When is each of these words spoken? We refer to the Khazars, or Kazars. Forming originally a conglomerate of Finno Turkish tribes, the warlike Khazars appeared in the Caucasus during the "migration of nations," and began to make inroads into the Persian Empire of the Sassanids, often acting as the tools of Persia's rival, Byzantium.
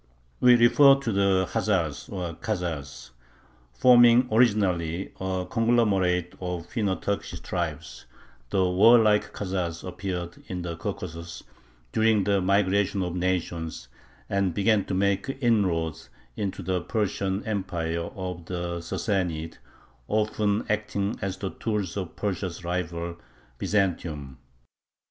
We 0.39 0.55
refer 0.55 0.95
to 0.95 1.11
the 1.11 1.45
Khazars, 1.51 2.09
or 2.11 2.33
Kazars. 2.33 3.11
Forming 3.71 4.27
originally 4.31 5.11
a 5.19 5.45
conglomerate 5.47 6.33
of 6.41 6.65
Finno 6.67 6.99
Turkish 6.99 7.39
tribes, 7.39 8.05
the 8.49 8.67
warlike 8.67 9.31
Khazars 9.31 9.83
appeared 9.87 10.43
in 10.47 10.63
the 10.63 10.75
Caucasus 10.75 11.43
during 11.91 12.23
the 12.23 12.41
"migration 12.41 13.03
of 13.03 13.15
nations," 13.15 13.89
and 14.27 14.55
began 14.55 14.85
to 14.85 14.95
make 14.95 15.37
inroads 15.39 16.09
into 16.35 16.63
the 16.63 16.81
Persian 16.81 17.45
Empire 17.45 18.09
of 18.15 18.45
the 18.45 18.79
Sassanids, 18.81 19.59
often 20.07 20.65
acting 20.67 21.15
as 21.21 21.37
the 21.37 21.51
tools 21.51 21.95
of 21.95 22.15
Persia's 22.15 22.63
rival, 22.63 23.17
Byzantium. 23.59 24.39